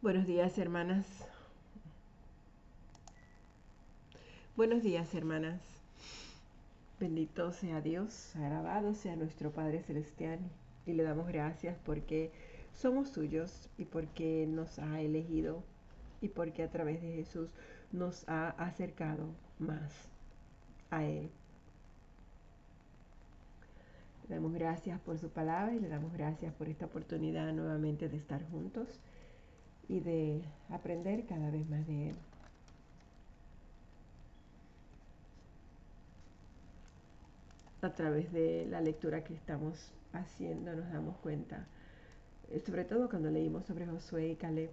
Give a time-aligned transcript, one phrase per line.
[0.00, 1.04] Buenos días, hermanas.
[4.56, 5.60] Buenos días, hermanas.
[7.00, 10.38] Bendito sea Dios, alabado sea nuestro Padre Celestial.
[10.86, 12.30] Y le damos gracias porque
[12.72, 15.64] somos suyos y porque nos ha elegido
[16.20, 17.50] y porque a través de Jesús
[17.90, 19.26] nos ha acercado
[19.58, 19.92] más
[20.92, 21.28] a Él.
[24.28, 28.16] Le damos gracias por su palabra y le damos gracias por esta oportunidad nuevamente de
[28.16, 29.00] estar juntos
[29.88, 32.16] y de aprender cada vez más de Él.
[37.80, 41.66] A través de la lectura que estamos haciendo nos damos cuenta,
[42.50, 44.70] eh, sobre todo cuando leímos sobre Josué y Caleb,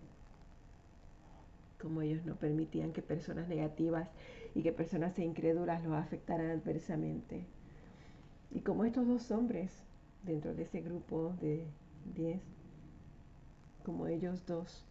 [1.79, 4.09] como ellos no permitían que personas negativas
[4.55, 7.45] y que personas incrédulas los afectaran adversamente.
[8.51, 9.71] Y como estos dos hombres
[10.23, 11.63] dentro de ese grupo de
[12.15, 12.41] 10,
[13.83, 14.83] como ellos dos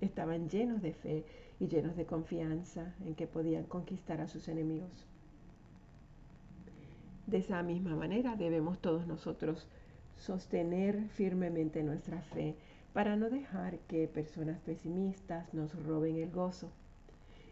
[0.00, 1.24] estaban llenos de fe
[1.60, 5.06] y llenos de confianza en que podían conquistar a sus enemigos.
[7.26, 9.68] De esa misma manera debemos todos nosotros
[10.16, 12.54] sostener firmemente nuestra fe
[12.92, 16.70] para no dejar que personas pesimistas nos roben el gozo.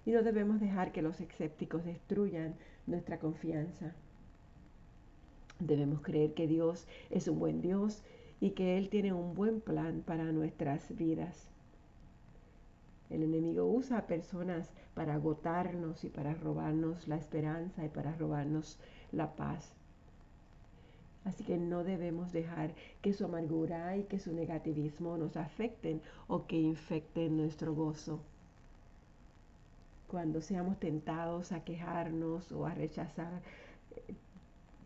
[0.04, 2.54] Y no debemos dejar que los escépticos destruyan
[2.86, 3.94] nuestra confianza.
[5.58, 8.02] Debemos creer que Dios es un buen Dios
[8.40, 11.50] y que Él tiene un buen plan para nuestras vidas.
[13.08, 18.78] El enemigo usa a personas para agotarnos y para robarnos la esperanza y para robarnos
[19.12, 19.72] la paz.
[21.24, 26.46] Así que no debemos dejar que su amargura y que su negativismo nos afecten o
[26.46, 28.20] que infecten nuestro gozo.
[30.08, 33.42] Cuando seamos tentados a quejarnos o a rechazar
[33.96, 34.14] eh,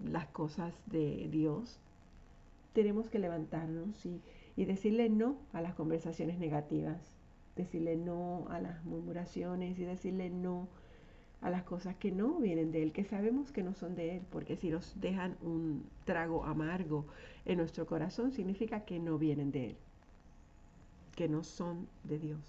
[0.02, 1.78] las cosas de Dios,
[2.72, 4.22] tenemos que levantarnos y,
[4.56, 7.19] y decirle no a las conversaciones negativas
[7.62, 10.68] decirle no a las murmuraciones y decirle no
[11.40, 14.22] a las cosas que no vienen de Él, que sabemos que no son de Él,
[14.30, 17.06] porque si nos dejan un trago amargo
[17.46, 19.76] en nuestro corazón, significa que no vienen de Él,
[21.16, 22.40] que no son de Dios.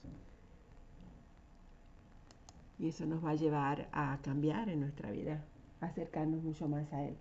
[2.79, 5.44] Y eso nos va a llevar a cambiar en nuestra vida,
[5.79, 7.16] acercarnos mucho más a Él.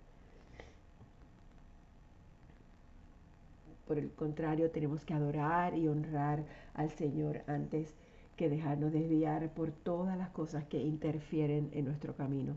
[3.91, 7.93] Por el contrario, tenemos que adorar y honrar al Señor antes
[8.37, 12.53] que dejarnos desviar por todas las cosas que interfieren en nuestro camino.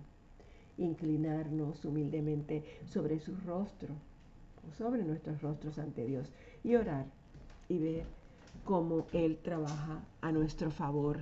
[0.79, 3.89] Inclinarnos humildemente sobre su rostro
[4.65, 6.31] o sobre nuestros rostros ante Dios
[6.63, 7.07] y orar
[7.69, 8.05] y ver
[8.63, 11.19] cómo Él trabaja a nuestro favor.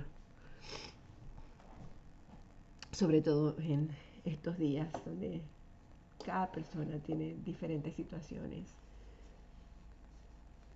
[2.91, 3.89] Sobre todo en
[4.25, 5.41] estos días donde
[6.23, 8.82] cada persona tiene diferentes situaciones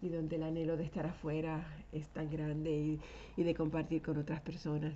[0.01, 2.99] y donde el anhelo de estar afuera es tan grande
[3.35, 4.93] y, de compartir con otras personas,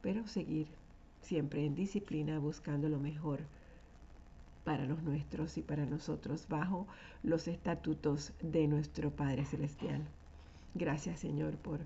[0.00, 0.68] pero seguir
[1.20, 3.40] siempre en disciplina buscando lo mejor
[4.64, 6.86] para los nuestros y para nosotros bajo
[7.22, 10.02] los estatutos de nuestro Padre Celestial.
[10.74, 11.80] Gracias Señor por,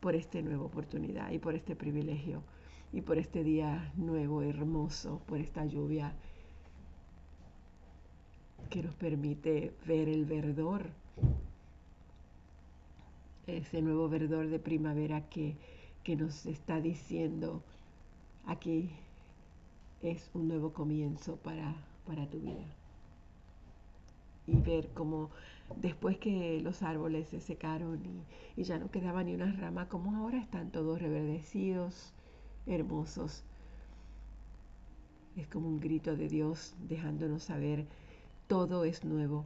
[0.00, 2.42] por esta nueva oportunidad y por este privilegio
[2.92, 6.12] y por este día nuevo, hermoso, por esta lluvia
[8.70, 10.90] que nos permite ver el verdor
[13.56, 15.56] ese nuevo verdor de primavera que,
[16.16, 17.62] nos está diciendo
[18.46, 18.88] aquí
[20.00, 21.74] es un nuevo comienzo para,
[22.06, 22.64] para tu vida.
[24.46, 25.28] Y ver cómo
[25.76, 30.16] después que los árboles se secaron y, y, ya no quedaba ni una rama, como
[30.16, 32.14] ahora están todos reverdecidos,
[32.66, 33.44] hermosos.
[35.36, 37.86] Es como un grito de Dios dejándonos saber,
[38.46, 39.44] todo es nuevo.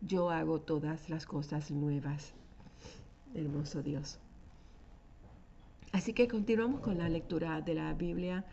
[0.00, 2.34] Yo hago todas las cosas nuevas
[3.34, 4.18] hermoso Dios.
[5.92, 8.44] Así que continuamos con la lectura de la Biblia,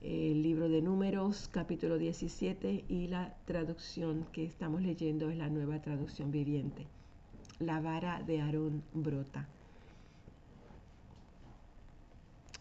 [0.00, 5.80] el libro de números, capítulo 17, y la traducción que estamos leyendo es la nueva
[5.80, 6.86] traducción viviente.
[7.60, 9.46] La vara de Aarón brota.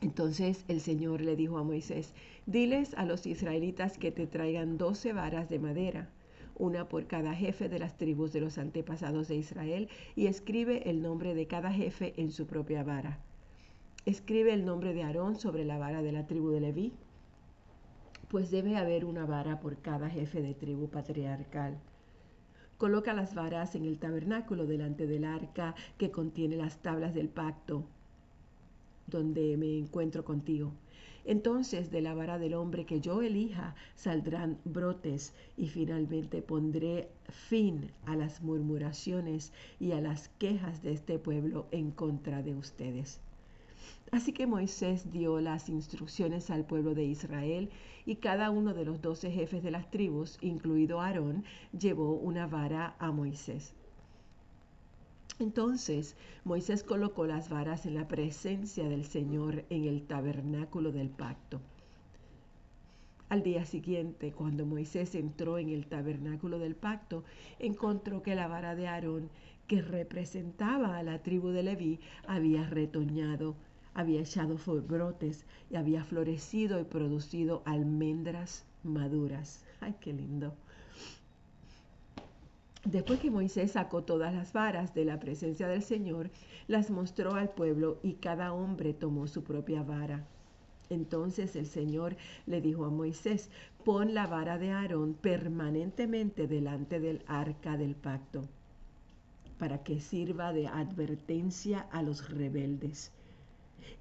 [0.02, 2.14] Entonces el Señor le dijo a Moisés,
[2.46, 6.10] diles a los israelitas que te traigan doce varas de madera
[6.62, 11.02] una por cada jefe de las tribus de los antepasados de Israel, y escribe el
[11.02, 13.18] nombre de cada jefe en su propia vara.
[14.06, 16.94] Escribe el nombre de Aarón sobre la vara de la tribu de Leví,
[18.28, 21.80] pues debe haber una vara por cada jefe de tribu patriarcal.
[22.78, 27.86] Coloca las varas en el tabernáculo delante del arca que contiene las tablas del pacto
[29.12, 30.74] donde me encuentro contigo.
[31.24, 37.92] Entonces de la vara del hombre que yo elija saldrán brotes y finalmente pondré fin
[38.08, 43.22] a las murmuraciones y a las quejas de este pueblo en contra de ustedes.
[44.12, 47.70] Así que Moisés dio las instrucciones al pueblo de Israel
[48.06, 52.96] y cada uno de los doce jefes de las tribus, incluido Aarón, llevó una vara
[52.98, 53.74] a Moisés.
[55.42, 61.60] Entonces Moisés colocó las varas en la presencia del Señor en el tabernáculo del pacto.
[63.28, 67.24] Al día siguiente, cuando Moisés entró en el tabernáculo del pacto,
[67.58, 69.32] encontró que la vara de Aarón,
[69.66, 73.56] que representaba a la tribu de Leví, había retoñado,
[73.96, 79.66] había echado brotes y había florecido y producido almendras maduras.
[79.80, 80.54] ¡Ay, qué lindo!
[82.86, 86.32] Después que Moisés sacó todas las varas de la presencia del Señor,
[86.68, 90.26] las mostró al pueblo y cada hombre tomó su propia vara.
[90.90, 92.18] Entonces el Señor
[92.48, 93.52] le dijo a Moisés,
[93.86, 98.42] pon la vara de Aarón permanentemente delante del arca del pacto,
[99.60, 103.12] para que sirva de advertencia a los rebeldes.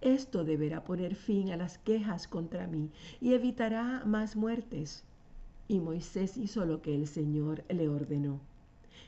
[0.01, 2.91] Esto deberá poner fin a las quejas contra mí
[3.21, 5.05] y evitará más muertes.
[5.69, 8.41] Y Moisés hizo lo que el Señor le ordenó.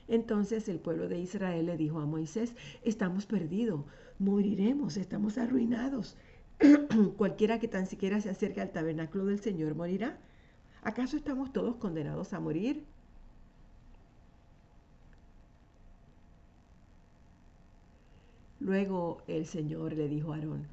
[0.08, 2.54] Entonces el pueblo de Israel le dijo a Moisés,
[2.84, 3.84] estamos perdidos,
[4.18, 6.16] moriremos, estamos arruinados.
[7.16, 10.18] Cualquiera que tan siquiera se acerque al tabernáculo del Señor morirá.
[10.82, 12.84] ¿Acaso estamos todos condenados a morir?
[18.60, 20.66] Luego el Señor le dijo a Aarón,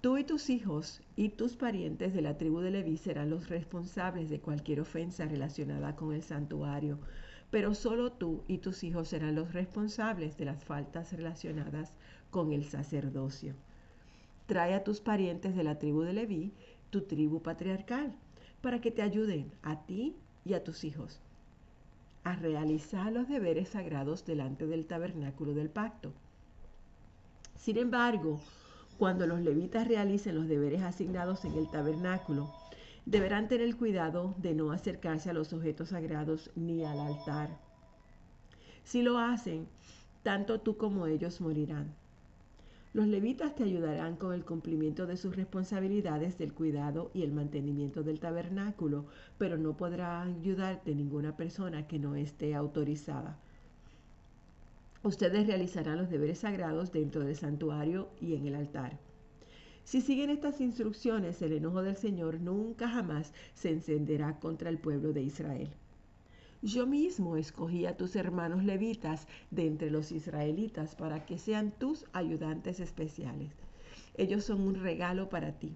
[0.00, 4.30] Tú y tus hijos y tus parientes de la tribu de Leví serán los responsables
[4.30, 6.98] de cualquier ofensa relacionada con el santuario
[7.50, 11.92] pero solo tú y tus hijos serán los responsables de las faltas relacionadas
[12.30, 13.54] con el sacerdocio.
[14.46, 16.52] Trae a tus parientes de la tribu de Leví,
[16.90, 18.14] tu tribu patriarcal,
[18.60, 20.14] para que te ayuden a ti
[20.44, 21.20] y a tus hijos
[22.24, 26.12] a realizar los deberes sagrados delante del tabernáculo del pacto.
[27.56, 28.40] Sin embargo,
[28.98, 32.52] cuando los levitas realicen los deberes asignados en el tabernáculo,
[33.06, 37.58] deberán tener cuidado de no acercarse a los objetos sagrados ni al altar.
[38.84, 39.66] Si lo hacen,
[40.22, 41.94] tanto tú como ellos morirán.
[42.92, 48.02] Los levitas te ayudarán con el cumplimiento de sus responsabilidades del cuidado y el mantenimiento
[48.02, 49.06] del tabernáculo,
[49.38, 53.38] pero no podrá ayudarte ninguna persona que no esté autorizada.
[55.04, 58.98] Ustedes realizarán los deberes sagrados dentro del santuario y en el altar.
[59.90, 65.12] Si siguen estas instrucciones, el enojo del Señor nunca jamás se encenderá contra el pueblo
[65.12, 65.68] de Israel.
[66.62, 72.04] Yo mismo escogí a tus hermanos levitas de entre los israelitas para que sean tus
[72.12, 73.50] ayudantes especiales.
[74.16, 75.74] Ellos son un regalo para ti,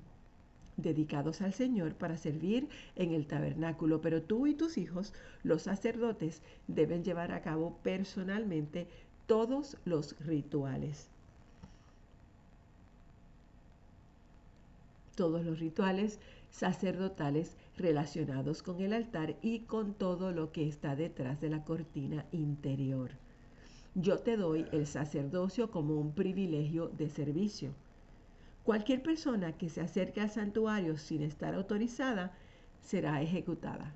[0.77, 5.13] dedicados al Señor para servir en el tabernáculo, pero tú y tus hijos,
[5.43, 8.87] los sacerdotes, deben llevar a cabo personalmente
[9.27, 11.11] todos los rituales.
[15.15, 16.19] Todos los rituales
[16.51, 22.27] sacerdotales relacionados con el altar y con todo lo que está detrás de la cortina
[22.33, 23.11] interior.
[23.95, 27.73] Yo te doy el sacerdocio como un privilegio de servicio.
[28.65, 32.33] Cualquier persona que se acerque al santuario sin estar autorizada
[32.83, 33.95] será ejecutada.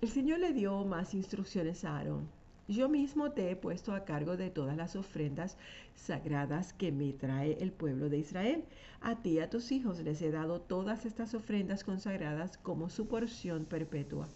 [0.00, 2.28] El Señor le dio más instrucciones a Aarón.
[2.66, 5.58] Yo mismo te he puesto a cargo de todas las ofrendas
[5.94, 8.64] sagradas que me trae el pueblo de Israel.
[9.02, 13.06] A ti y a tus hijos les he dado todas estas ofrendas consagradas como su
[13.06, 14.28] porción perpetua.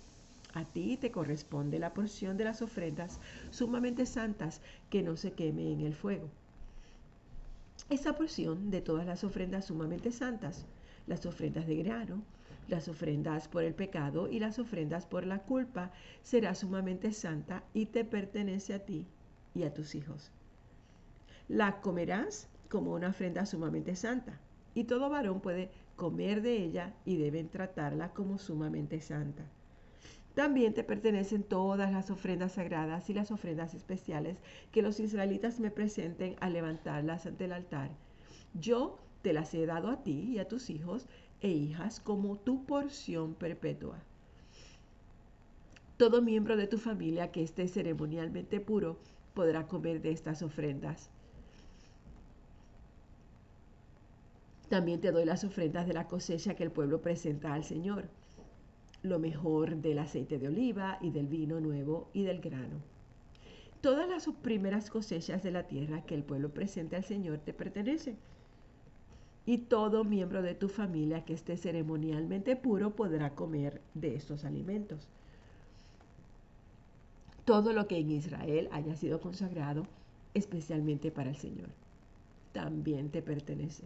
[0.53, 3.19] A ti te corresponde la porción de las ofrendas
[3.51, 6.29] sumamente santas que no se queme en el fuego.
[7.89, 10.67] Esa porción de todas las ofrendas sumamente santas,
[11.07, 12.23] las ofrendas de grano,
[12.69, 15.91] las ofrendas por el pecado y las ofrendas por la culpa,
[16.23, 19.07] será sumamente santa y te pertenece a ti
[19.55, 20.31] y a tus hijos.
[21.49, 24.39] La comerás como una ofrenda sumamente santa,
[24.75, 29.45] y todo varón puede comer de ella y deben tratarla como sumamente santa.
[30.35, 34.39] También te pertenecen todas las ofrendas sagradas y las ofrendas especiales
[34.71, 37.91] que los israelitas me presenten al levantarlas ante el altar.
[38.55, 41.09] Yo te las he dado a ti y a tus hijos
[41.41, 43.99] e hijas como tu porción perpetua.
[45.97, 48.99] Todo miembro de tu familia que esté ceremonialmente puro
[49.35, 51.11] podrá comer de estas ofrendas.
[54.69, 58.09] También te doy las ofrendas de la cosecha que el pueblo presenta al Señor,
[59.03, 62.83] lo mejor del aceite de oliva y del vino nuevo y del grano.
[63.81, 68.19] Todas las primeras cosechas de la tierra que el pueblo presenta al Señor te pertenecen
[69.49, 75.09] y todo miembro de tu familia que esté ceremonialmente puro podrá comer de estos alimentos.
[77.47, 79.87] Todo lo que en Israel haya sido consagrado
[80.35, 81.71] especialmente para el Señor,
[82.53, 83.85] también te pertenece.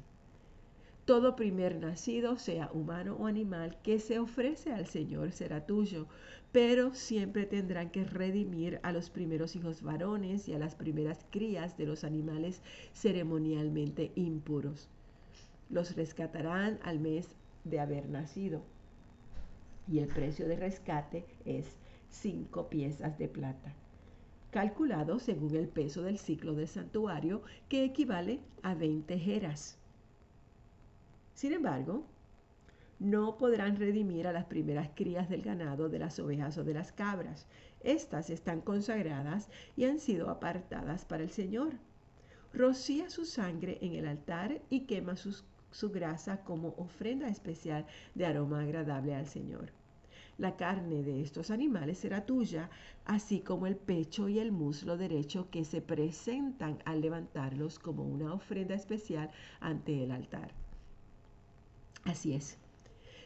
[1.04, 6.08] Todo primer nacido, sea humano o animal, que se ofrece al Señor será tuyo,
[6.50, 11.78] pero siempre tendrán que redimir a los primeros hijos varones y a las primeras crías
[11.78, 14.88] de los animales ceremonialmente impuros
[15.72, 18.62] los rescatarán al mes de haber nacido.
[19.88, 21.66] Y el precio de rescate es
[22.10, 23.74] cinco piezas de plata,
[24.50, 29.78] calculado según el peso del ciclo del santuario, que equivale a 20 jeras.
[31.34, 32.04] Sin embargo,
[33.00, 36.92] no podrán redimir a las primeras crías del ganado, de las ovejas o de las
[36.92, 37.48] cabras.
[37.80, 41.72] Estas están consagradas y han sido apartadas para el Señor.
[42.52, 48.26] Rocía su sangre en el altar y quema sus su grasa como ofrenda especial de
[48.26, 49.72] aroma agradable al Señor.
[50.38, 52.70] La carne de estos animales será tuya,
[53.04, 58.32] así como el pecho y el muslo derecho que se presentan al levantarlos como una
[58.32, 60.52] ofrenda especial ante el altar.
[62.04, 62.58] Así es,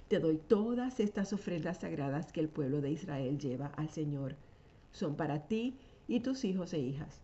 [0.08, 4.36] te doy todas estas ofrendas sagradas que el pueblo de Israel lleva al Señor.
[4.92, 7.20] Son para ti y tus hijos e hijas,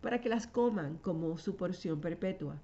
[0.00, 2.60] para que las coman como su porción perpetua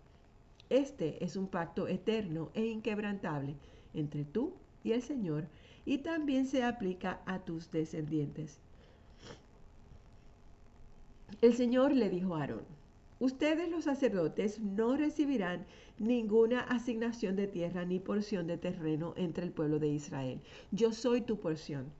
[0.75, 3.55] este es un pacto eterno e inquebrantable
[3.95, 5.47] entre tú y el Señor
[5.85, 8.59] y también se aplica a tus descendientes.
[11.41, 12.65] El Señor le dijo a Aarón,
[13.21, 15.65] ustedes los sacerdotes no recibirán
[15.99, 20.41] ninguna asignación de tierra ni porción de terreno entre el pueblo de Israel.
[20.73, 21.93] Yo soy tu porción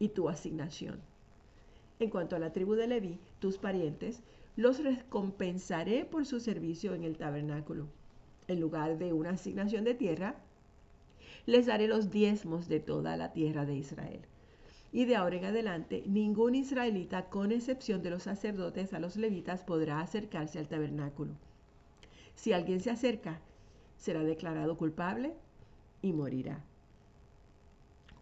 [0.00, 1.00] y tu asignación.
[2.00, 4.24] En cuanto a la tribu de Leví, tus parientes,
[4.56, 7.86] los recompensaré por su servicio en el tabernáculo
[8.48, 10.36] en lugar de una asignación de tierra,
[11.46, 14.20] les daré los diezmos de toda la tierra de Israel.
[14.92, 19.62] Y de ahora en adelante, ningún israelita, con excepción de los sacerdotes a los levitas,
[19.62, 21.34] podrá acercarse al tabernáculo.
[22.34, 23.40] Si alguien se acerca,
[23.96, 25.34] será declarado culpable
[26.02, 26.64] y morirá.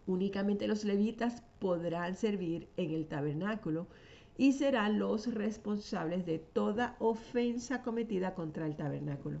[0.07, 3.87] Únicamente los levitas podrán servir en el tabernáculo
[4.37, 9.39] y serán los responsables de toda ofensa cometida contra el tabernáculo.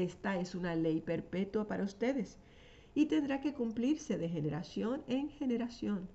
[0.00, 2.38] Esta es una ley perpetua para ustedes
[2.94, 6.08] y tendrá que cumplirse de generación en generación.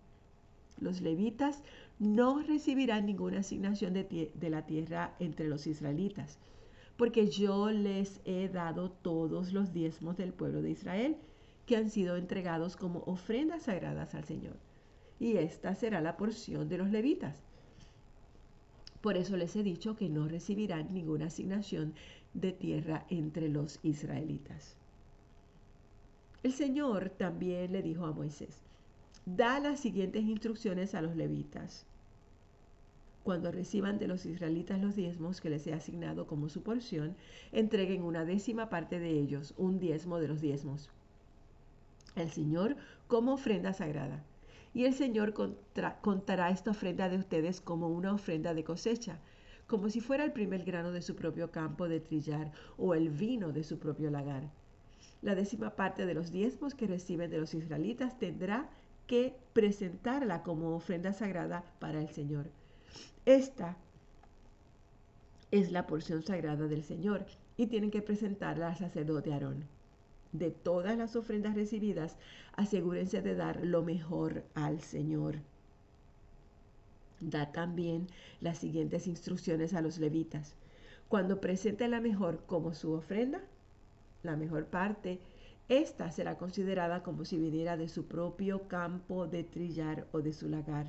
[0.79, 1.61] Los levitas
[1.99, 6.39] no recibirán ninguna asignación de, la tierra entre los israelitas,
[6.97, 11.15] porque yo les he dado todos los diezmos del pueblo de Israel,
[11.67, 14.57] que han sido entregados como ofrendas sagradas al Señor.
[15.19, 17.37] Y esta será la porción de los levitas.
[19.01, 21.93] Por eso les he dicho que no recibirán ninguna asignación
[22.35, 24.75] de tierra entre los israelitas.
[26.43, 28.59] El Señor también le dijo a Moisés,
[29.25, 31.87] da las siguientes instrucciones a los levitas.
[33.23, 37.15] Cuando reciban de los israelitas los diezmos que les he asignado como su porción,
[37.51, 40.91] entreguen una décima parte de ellos, un diezmo de los diezmos,
[42.15, 42.75] al Señor
[43.07, 44.23] como ofrenda sagrada.
[44.75, 45.33] Y el Señor
[46.01, 49.19] contará esta ofrenda de ustedes como una ofrenda de cosecha,
[49.67, 53.51] como si fuera el primer grano de su propio campo de trillar o el vino
[53.51, 54.51] de su propio lagar.
[55.21, 58.69] La décima parte de los diezmos que reciben de los israelitas tendrá
[59.07, 62.49] que presentarla como ofrenda sagrada para el Señor.
[63.25, 63.77] Esta
[65.51, 67.25] es la porción sagrada del Señor
[67.57, 69.65] y tienen que presentarla al sacerdote Aarón.
[70.31, 72.17] De todas las ofrendas recibidas,
[72.55, 75.37] asegúrense de dar lo mejor al Señor.
[77.19, 78.07] Da también
[78.41, 80.55] las siguientes instrucciones a los levitas.
[81.07, 83.41] Cuando presente la mejor como su ofrenda,
[84.23, 85.19] la mejor parte,
[85.69, 90.49] esta será considerada como si viniera de su propio campo de trillar o de su
[90.49, 90.87] lagar.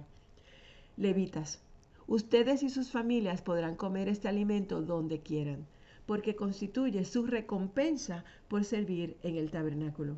[0.97, 1.61] Levitas,
[2.07, 5.67] ustedes y sus familias podrán comer este alimento donde quieran,
[6.07, 10.17] porque constituye su recompensa por servir en el tabernáculo.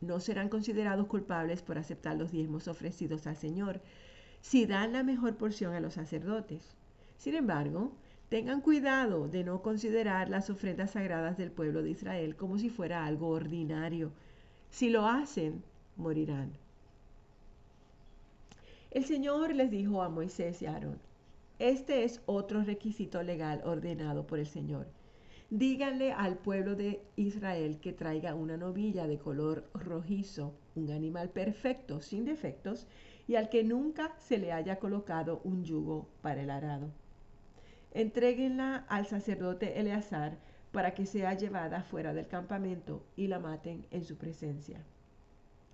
[0.00, 3.80] No serán considerados culpables por aceptar los diezmos ofrecidos al Señor,
[4.40, 6.74] si dan la mejor porción a los sacerdotes.
[7.16, 7.92] Sin embargo,
[8.28, 13.04] tengan cuidado de no considerar las ofrendas sagradas del pueblo de Israel como si fuera
[13.04, 14.12] algo ordinario.
[14.70, 15.62] Si lo hacen,
[15.96, 16.52] morirán.
[18.90, 20.98] El Señor les dijo a Moisés y a Aarón,
[21.58, 24.86] este es otro requisito legal ordenado por el Señor.
[25.50, 32.00] Díganle al pueblo de Israel que traiga una novilla de color rojizo, un animal perfecto,
[32.00, 32.86] sin defectos,
[33.28, 36.90] y al que nunca se le haya colocado un yugo para el arado.
[37.92, 40.38] Entréguenla al sacerdote Eleazar
[40.72, 44.82] para que sea llevada fuera del campamento y la maten en su presencia.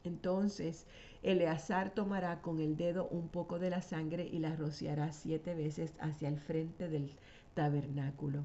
[0.02, 0.86] Entonces
[1.22, 5.94] Eleazar tomará con el dedo un poco de la sangre y la rociará siete veces
[6.00, 7.12] hacia el frente del
[7.54, 8.44] tabernáculo.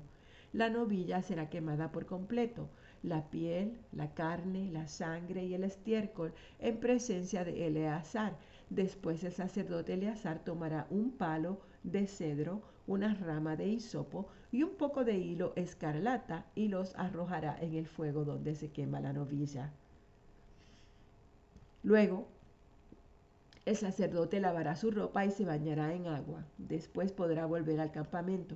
[0.53, 2.69] La novilla será quemada por completo,
[3.03, 8.37] la piel, la carne, la sangre y el estiércol en presencia de Eleazar.
[8.69, 14.75] Después el sacerdote Eleazar tomará un palo de cedro, una rama de hisopo y un
[14.75, 19.71] poco de hilo escarlata y los arrojará en el fuego donde se quema la novilla.
[21.81, 22.27] Luego,
[23.65, 26.45] el sacerdote lavará su ropa y se bañará en agua.
[26.57, 28.55] Después podrá volver al campamento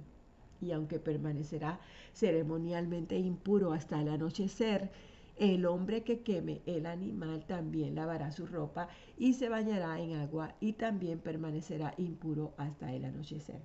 [0.62, 1.79] y aunque permanecerá
[2.13, 4.91] ceremonialmente impuro hasta el anochecer,
[5.38, 8.88] el hombre que queme el animal también lavará su ropa
[9.18, 13.62] y se bañará en agua y también permanecerá impuro hasta el anochecer.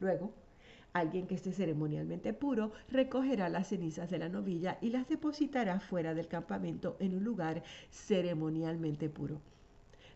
[0.00, 0.32] Luego,
[0.92, 6.14] alguien que esté ceremonialmente puro recogerá las cenizas de la novilla y las depositará fuera
[6.14, 9.40] del campamento en un lugar ceremonialmente puro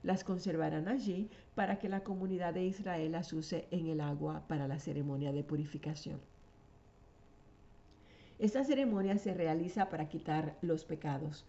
[0.02, 4.68] las conservarán allí para que la comunidad de Israel las use en el agua para
[4.68, 6.20] la ceremonia de purificación.
[8.42, 11.44] Esta ceremonia se realiza para quitar los pecados.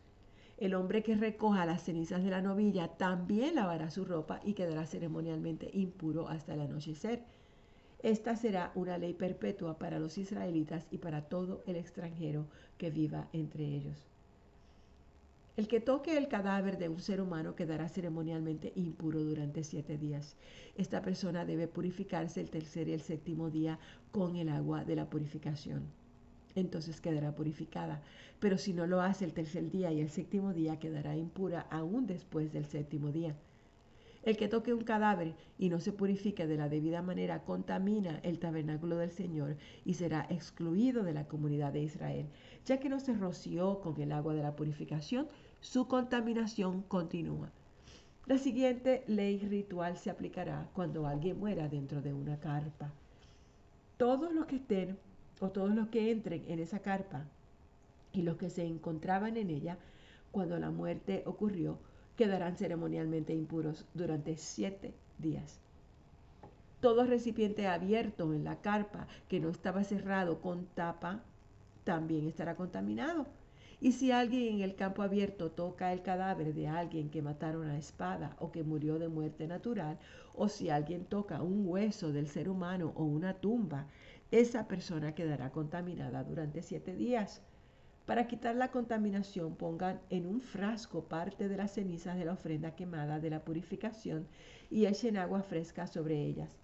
[0.57, 4.85] El hombre que recoja las cenizas de la novilla también lavará su ropa y quedará
[4.85, 7.23] ceremonialmente impuro hasta el anochecer.
[8.03, 12.45] Esta será una ley perpetua para los israelitas y para todo el extranjero
[12.77, 14.07] que viva entre ellos.
[15.57, 20.35] El que toque el cadáver de un ser humano quedará ceremonialmente impuro durante siete días.
[20.75, 23.79] Esta persona debe purificarse el tercer y el séptimo día
[24.11, 26.02] con el agua de la purificación.
[26.55, 28.01] Entonces quedará purificada.
[28.39, 32.07] Pero si no lo hace el tercer día y el séptimo día, quedará impura aún
[32.07, 33.35] después del séptimo día.
[34.23, 38.39] El que toque un cadáver y no se purifique de la debida manera contamina el
[38.39, 42.27] tabernáculo del Señor y será excluido de la comunidad de Israel.
[42.65, 45.27] Ya que no se roció con el agua de la purificación,
[45.59, 47.51] su contaminación continúa.
[48.25, 52.93] La siguiente ley ritual se aplicará cuando alguien muera dentro de una carpa.
[53.97, 54.97] Todos los que estén
[55.39, 57.25] o todos los que entren en esa carpa
[58.13, 59.77] y los que se encontraban en ella
[60.31, 61.77] cuando la muerte ocurrió
[62.15, 65.59] quedarán ceremonialmente impuros durante siete días.
[66.79, 71.23] Todo recipiente abierto en la carpa que no estaba cerrado con tapa
[71.83, 73.25] también estará contaminado.
[73.79, 77.77] Y si alguien en el campo abierto toca el cadáver de alguien que mataron a
[77.77, 79.99] espada o que murió de muerte natural,
[80.35, 83.87] o si alguien toca un hueso del ser humano o una tumba,
[84.33, 87.43] esa persona quedará contaminada durante siete días.
[88.07, 92.75] Para quitar la contaminación, pongan en un frasco parte de las cenizas de la ofrenda
[92.75, 94.27] quemada de la purificación
[94.71, 96.57] y echen agua fresca sobre ellas.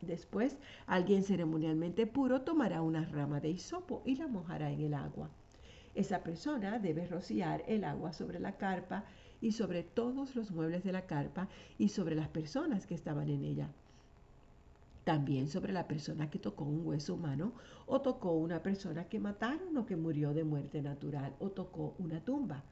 [0.00, 5.28] Después, alguien ceremonialmente puro tomará una rama de hisopo y la mojará en el agua.
[5.96, 9.04] Esa persona debe rociar el agua sobre la carpa
[9.40, 13.42] y sobre todos los muebles de la carpa y sobre las personas que estaban en
[13.42, 13.70] ella
[15.08, 17.54] también sobre la persona que tocó un hueso humano
[17.86, 22.22] o tocó una persona que mataron o que murió de muerte natural o tocó una
[22.22, 22.62] tumba.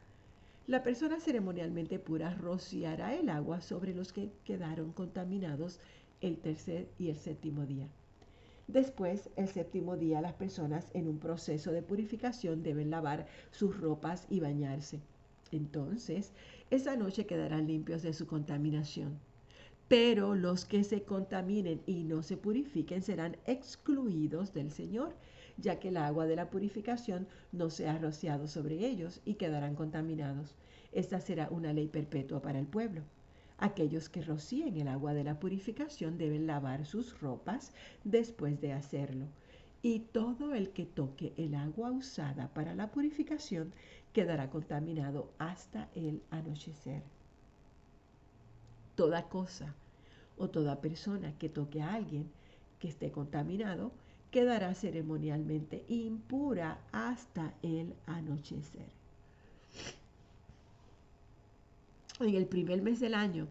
[0.67, 5.81] La persona ceremonialmente pura rociará el agua sobre los que quedaron contaminados
[6.21, 7.89] el tercer y el séptimo día.
[8.69, 14.27] Después, el séptimo día, las personas en un proceso de purificación deben lavar sus ropas
[14.29, 15.01] y bañarse.
[15.53, 16.35] Entonces,
[16.69, 19.19] esa noche quedarán limpios de su contaminación
[19.89, 25.15] pero los que se contaminen y no se purifiquen serán excluidos del Señor,
[25.59, 29.77] ya que el agua de la purificación no se ha rociado sobre ellos y quedarán
[29.77, 30.57] contaminados.
[30.93, 33.03] Esta será una ley perpetua para el pueblo.
[33.59, 37.73] Aquellos que rocíen el agua de la purificación deben lavar sus ropas
[38.05, 39.27] después de hacerlo.
[39.83, 43.73] Y todo el que toque el agua usada para la purificación
[44.13, 47.16] quedará contaminado hasta el anochecer
[48.97, 49.75] toda cosa
[50.37, 52.29] o toda persona que toque a alguien
[52.81, 53.93] que esté contaminado
[54.31, 58.89] quedará ceremonialmente impura hasta el anochecer.
[62.21, 63.47] En el primer mes del año,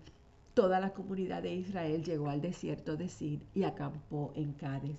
[0.53, 4.97] toda la comunidad de Israel llegó al desierto de Sin y acampó en Cádiz.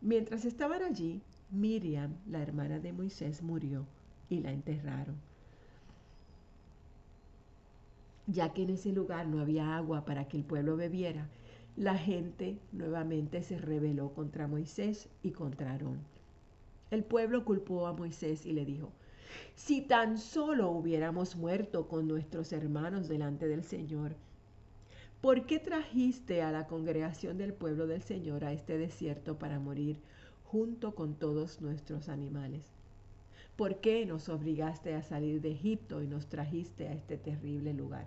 [0.00, 3.86] Mientras estaban allí, Miriam, la hermana de Moisés, murió
[4.28, 5.16] y la enterraron
[8.26, 11.28] ya que en ese lugar no había agua para que el pueblo bebiera,
[11.76, 15.98] la gente nuevamente se rebeló contra Moisés y contra Aarón.
[16.90, 18.90] El pueblo culpó a Moisés y le dijo,
[19.54, 24.14] si tan solo hubiéramos muerto con nuestros hermanos delante del Señor,
[25.20, 29.98] ¿por qué trajiste a la congregación del pueblo del Señor a este desierto para morir
[30.54, 32.62] junto con todos nuestros animales.
[33.56, 38.06] ¿Por qué nos obligaste a salir de Egipto y nos trajiste a este terrible lugar?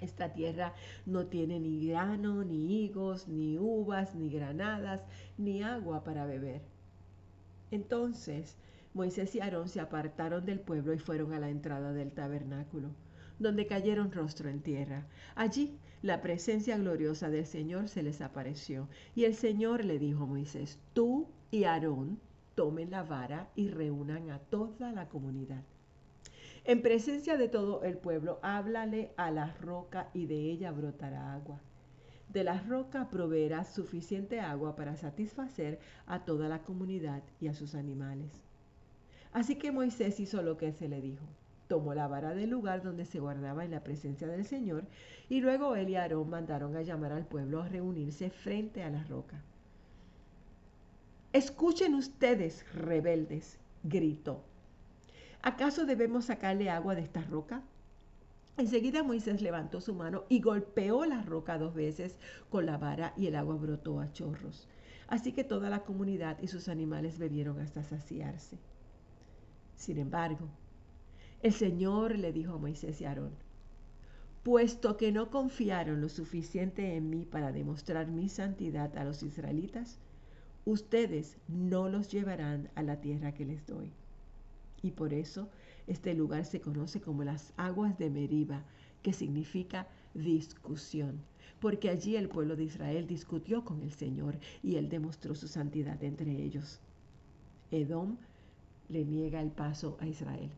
[0.00, 0.74] Esta tierra
[1.06, 5.02] no tiene ni grano, ni higos, ni uvas, ni granadas,
[5.38, 6.62] ni agua para beber.
[7.70, 8.56] Entonces
[8.96, 12.90] Moisés y Aarón se apartaron del pueblo y fueron a la entrada del tabernáculo,
[13.38, 15.06] donde cayeron rostro en tierra.
[15.34, 20.26] Allí la presencia gloriosa del Señor se les apareció, y el Señor le dijo a
[20.26, 22.18] Moisés, tú y Aarón
[22.56, 25.62] tomen la vara y reúnan a toda la comunidad.
[26.64, 31.60] En presencia de todo el pueblo, háblale a la roca y de ella brotará agua.
[32.28, 37.76] De la roca proveerá suficiente agua para satisfacer a toda la comunidad y a sus
[37.76, 38.42] animales.
[39.32, 41.24] Así que Moisés hizo lo que se le dijo.
[41.68, 44.86] Tomó la vara del lugar donde se guardaba en la presencia del Señor
[45.28, 49.04] y luego él y Aarón mandaron a llamar al pueblo a reunirse frente a la
[49.04, 49.42] roca.
[51.36, 54.42] Escuchen ustedes, rebeldes, gritó.
[55.42, 57.62] ¿Acaso debemos sacarle agua de esta roca?
[58.56, 62.16] Enseguida Moisés levantó su mano y golpeó la roca dos veces
[62.48, 64.66] con la vara y el agua brotó a chorros.
[65.08, 68.56] Así que toda la comunidad y sus animales bebieron hasta saciarse.
[69.74, 70.48] Sin embargo,
[71.42, 73.34] el Señor le dijo a Moisés y Aarón,
[74.42, 79.98] puesto que no confiaron lo suficiente en mí para demostrar mi santidad a los israelitas,
[80.66, 83.92] ustedes no los llevarán a la tierra que les doy.
[84.82, 85.48] Y por eso
[85.86, 88.64] este lugar se conoce como las aguas de Meriba,
[89.02, 91.20] que significa discusión,
[91.60, 96.02] porque allí el pueblo de Israel discutió con el Señor y él demostró su santidad
[96.02, 96.80] entre ellos.
[97.70, 98.16] Edom
[98.88, 100.50] le niega el paso a Israel.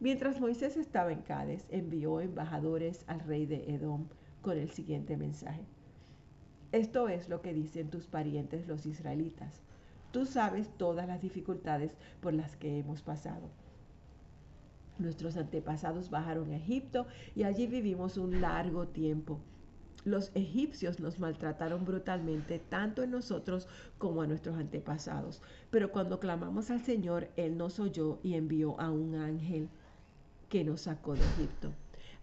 [0.00, 4.08] Mientras Moisés estaba en Cádiz, envió embajadores al rey de Edom
[4.42, 5.64] con el siguiente mensaje.
[6.74, 9.62] Esto es lo que dicen tus parientes los israelitas.
[10.10, 13.48] Tú sabes todas las dificultades por las que hemos pasado.
[14.98, 17.06] Nuestros antepasados bajaron a Egipto
[17.36, 19.38] y allí vivimos un largo tiempo.
[20.04, 25.42] Los egipcios nos maltrataron brutalmente tanto en nosotros como a nuestros antepasados.
[25.70, 29.68] Pero cuando clamamos al Señor, Él nos oyó y envió a un ángel
[30.48, 31.72] que nos sacó de Egipto.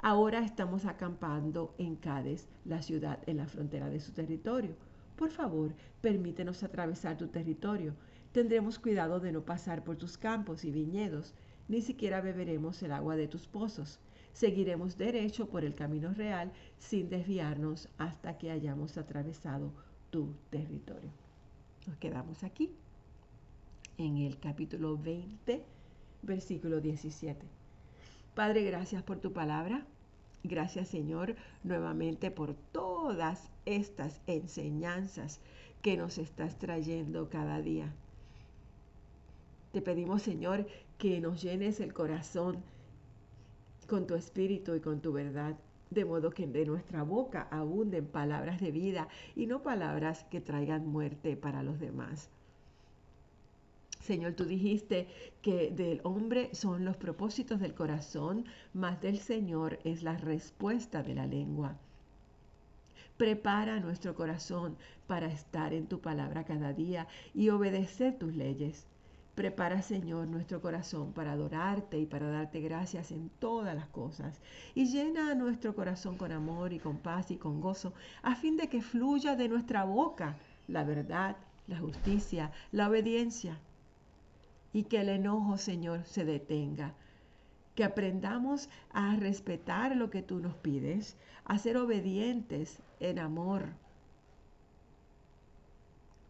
[0.04, 4.76] Ahora estamos acampando en Cádiz, la ciudad en la frontera de su territorio.
[5.16, 7.94] Por favor, permítenos atravesar tu territorio.
[8.32, 11.36] Tendremos cuidado de no pasar por tus campos y viñedos,
[11.68, 14.00] ni siquiera beberemos el agua de tus pozos.
[14.34, 19.72] Seguiremos derecho por el camino real sin desviarnos hasta que hayamos atravesado
[20.10, 21.12] tu territorio.
[21.86, 22.72] Nos quedamos aquí
[24.00, 25.64] en el capítulo 20,
[26.24, 27.61] versículo 17.
[28.36, 29.86] Padre, gracias por tu palabra.
[30.44, 35.42] Gracias Señor nuevamente por todas estas enseñanzas
[35.82, 37.94] que nos estás trayendo cada día.
[39.74, 40.66] Te pedimos Señor
[40.98, 42.64] que nos llenes el corazón
[43.88, 45.58] con tu espíritu y con tu verdad,
[45.90, 50.88] de modo que de nuestra boca abunden palabras de vida y no palabras que traigan
[50.88, 52.30] muerte para los demás.
[54.12, 55.08] Señor, tú dijiste
[55.42, 58.44] que del hombre son los propósitos del corazón,
[58.74, 61.78] más del Señor es la respuesta de la lengua.
[63.16, 64.76] Prepara nuestro corazón
[65.08, 68.86] para estar en tu palabra cada día y obedecer tus leyes.
[69.34, 74.42] Prepara, Señor, nuestro corazón para adorarte y para darte gracias en todas las cosas.
[74.76, 77.94] Y llena nuestro corazón con amor y con paz y con gozo,
[78.24, 80.36] a fin de que fluya de nuestra boca
[80.68, 83.58] la verdad, la justicia, la obediencia
[84.74, 86.94] y que el enojo, Señor, se detenga.
[87.76, 93.70] Que aprendamos a respetar lo que tú nos pides, a ser obedientes en amor,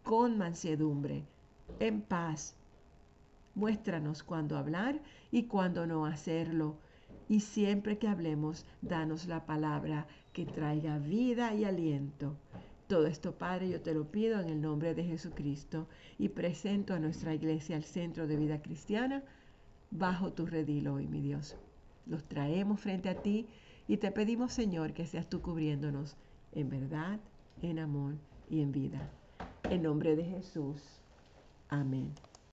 [0.03, 1.25] con mansedumbre,
[1.79, 2.55] en paz.
[3.55, 4.99] Muéstranos cuándo hablar
[5.31, 6.75] y cuándo no hacerlo.
[7.27, 12.35] Y siempre que hablemos, danos la palabra que traiga vida y aliento.
[12.91, 16.99] Todo esto, Padre, yo te lo pido en el nombre de Jesucristo y presento a
[16.99, 19.23] nuestra iglesia al centro de vida cristiana
[19.91, 21.55] bajo tu redil hoy, mi Dios.
[22.05, 23.47] Los traemos frente a ti
[23.87, 26.17] y te pedimos, Señor, que seas tú cubriéndonos
[26.51, 27.21] en verdad,
[27.61, 28.15] en amor
[28.49, 29.09] y en vida.
[29.69, 30.81] En nombre de Jesús.
[31.69, 32.11] Amén.